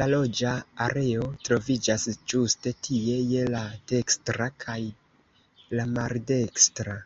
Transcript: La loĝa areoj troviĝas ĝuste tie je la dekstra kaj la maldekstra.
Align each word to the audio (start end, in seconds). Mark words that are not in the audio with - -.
La 0.00 0.04
loĝa 0.10 0.50
areoj 0.84 1.26
troviĝas 1.48 2.06
ĝuste 2.32 2.72
tie 2.88 3.16
je 3.32 3.42
la 3.56 3.60
dekstra 3.92 4.48
kaj 4.64 4.78
la 5.80 5.86
maldekstra. 5.98 6.96